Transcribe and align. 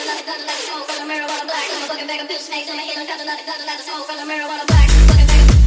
Smoke 0.00 0.88
from 0.88 1.08
the 1.08 1.12
marijuana 1.12 1.44
black, 1.44 1.68
I'm 1.70 1.82
a 1.82 1.86
fucking 1.86 2.06
bag 2.06 2.20
of 2.22 2.28
pill 2.28 2.38
snakes 2.38 2.70
in. 2.70 2.78
I'm 2.78 3.06
counting 3.06 3.28
out 3.28 3.38
the 3.38 3.44
gutter, 3.44 3.68
out 3.68 3.76
the 3.76 3.82
smoke 3.82 4.06
from 4.06 4.16
the 4.16 4.32
marijuana 4.32 4.66
black, 4.66 4.88
fucking 4.88 5.26
bag 5.26 5.50
of. 5.50 5.59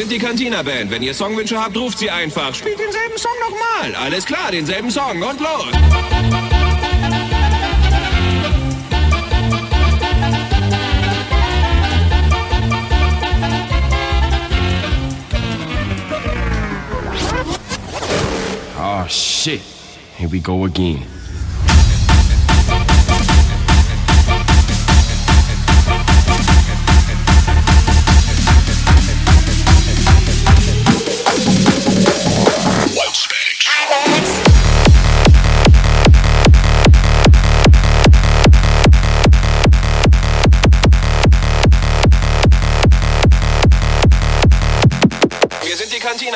Sind 0.00 0.12
die 0.12 0.18
Cantina 0.18 0.62
Band. 0.62 0.90
Wenn 0.90 1.02
ihr 1.02 1.12
Songwünsche 1.12 1.62
habt, 1.62 1.76
ruft 1.76 1.98
sie 1.98 2.10
einfach. 2.10 2.54
Spielt 2.54 2.78
denselben 2.78 3.18
Song 3.18 3.32
nochmal. 3.38 3.94
Alles 3.96 4.24
klar, 4.24 4.50
denselben 4.50 4.90
Song 4.90 5.22
und 5.22 5.40
los. 5.40 5.66
Oh 18.78 19.06
shit. 19.06 19.60
Here 20.16 20.32
we 20.32 20.40
go 20.40 20.64
again. 20.64 21.19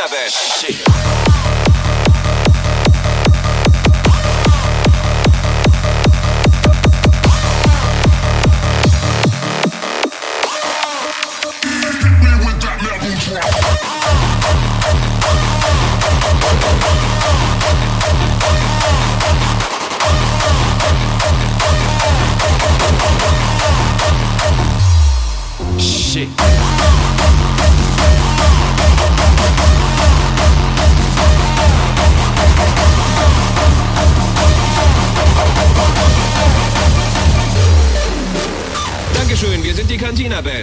seven. 0.07 0.84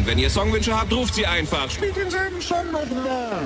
Band. 0.02 0.08
Wenn 0.08 0.20
ihr 0.20 0.30
Songwünsche 0.30 0.78
habt, 0.78 0.92
ruft 0.94 1.14
sie 1.16 1.26
einfach. 1.26 1.70
Spielt 1.70 1.96
denselben 1.96 2.42
Song 2.42 2.72
nochmal. 2.72 3.42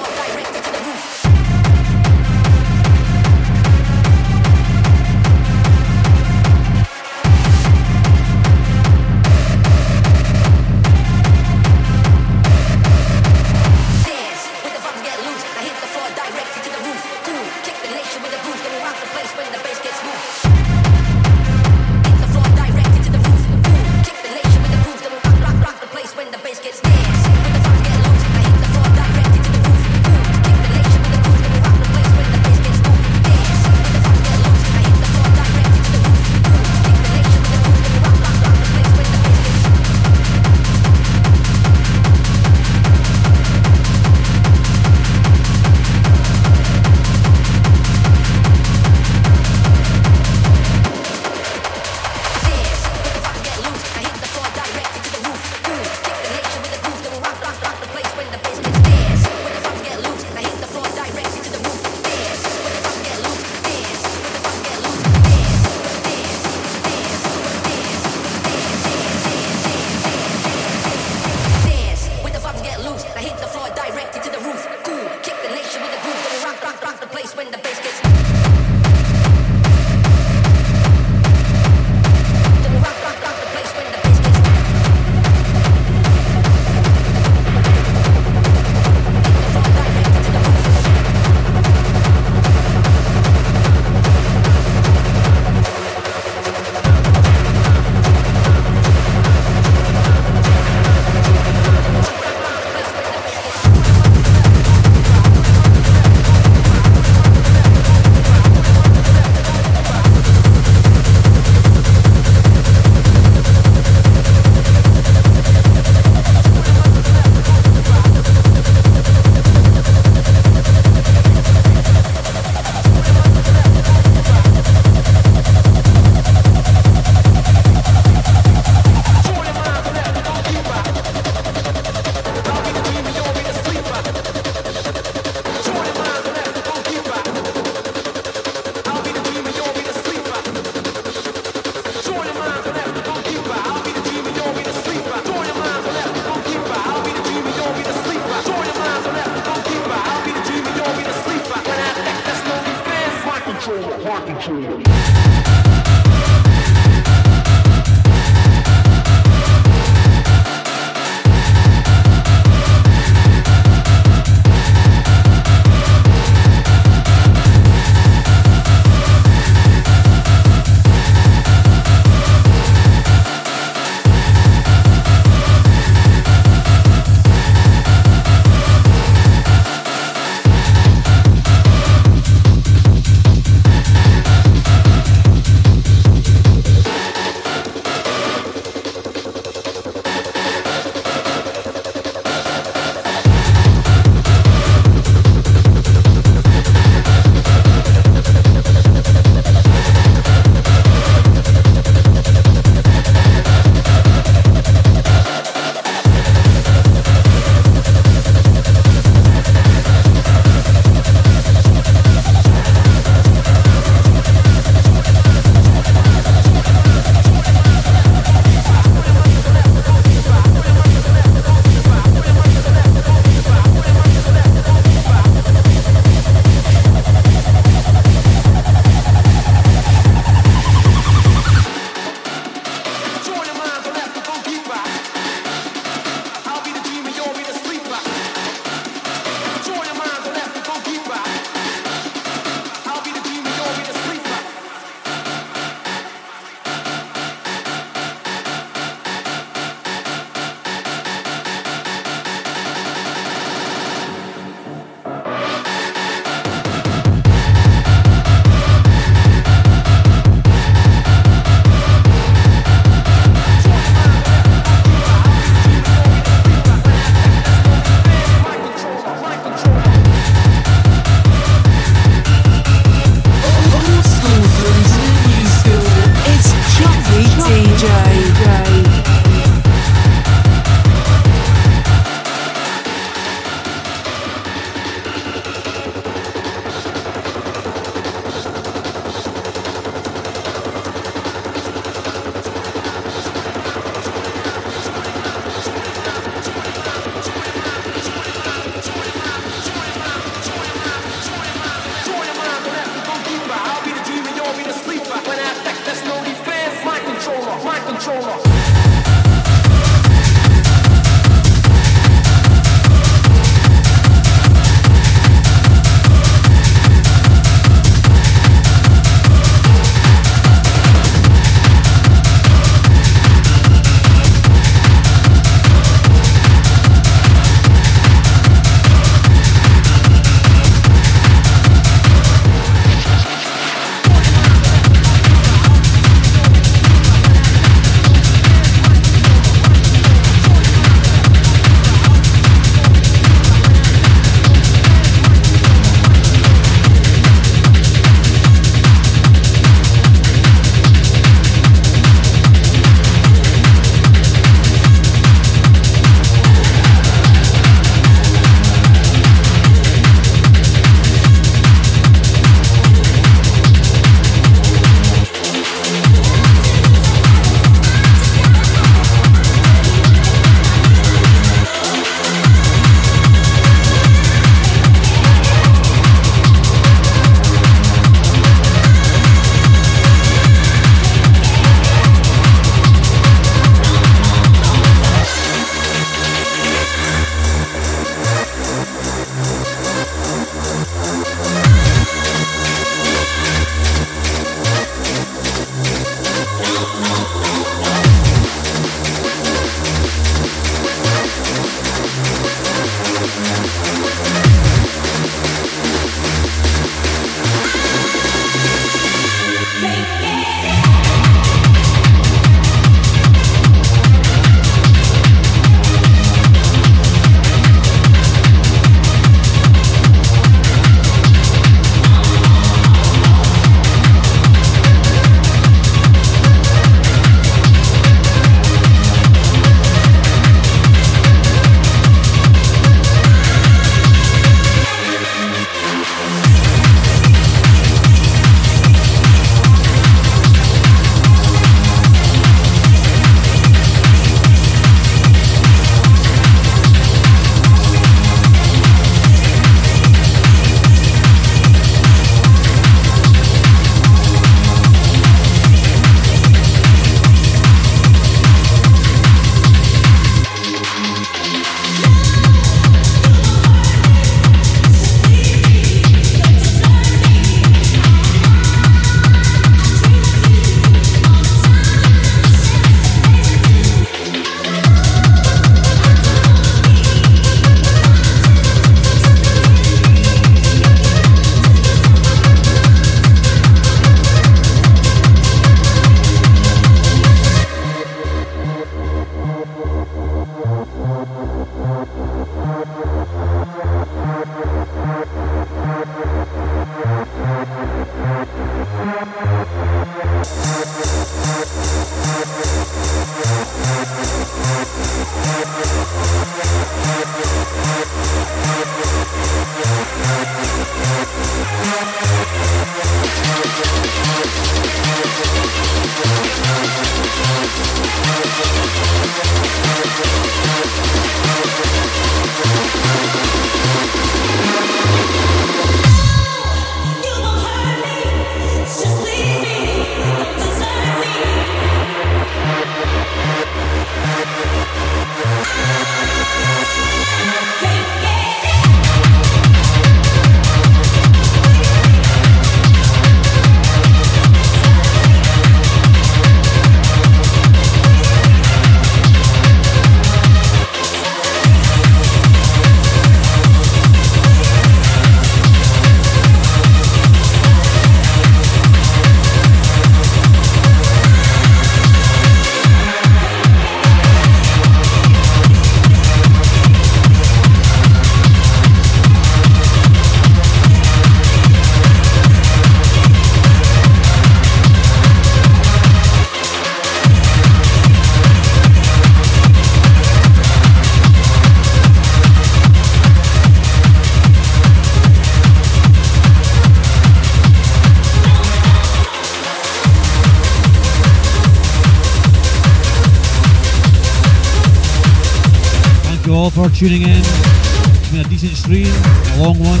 Tuning 596.96 597.22
in. 597.22 597.40
It's 597.40 598.30
been 598.30 598.40
a 598.40 598.48
decent 598.48 598.72
stream, 598.72 599.06
a 599.06 599.62
long 599.62 599.78
one. 599.78 600.00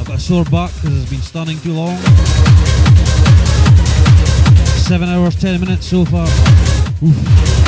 I've 0.00 0.04
got 0.04 0.16
a 0.16 0.18
sore 0.18 0.44
back 0.46 0.74
because 0.74 1.00
it's 1.00 1.10
been 1.10 1.22
stunning 1.22 1.60
too 1.60 1.72
long. 1.72 1.96
Seven 4.88 5.08
hours, 5.08 5.36
ten 5.36 5.60
minutes 5.60 5.86
so 5.86 6.04
far. 6.04 6.26
Oof. 7.04 7.67